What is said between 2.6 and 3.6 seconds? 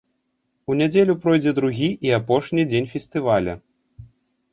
дзень фестываля.